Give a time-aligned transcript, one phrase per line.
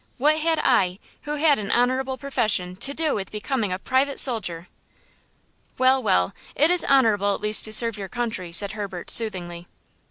[0.17, 4.67] What had I, who had an honorable profession, to do with becoming a private soldier?"
[5.77, 9.67] "Well, well, it is honorable at least to serve your country," said Herbert, soothingly.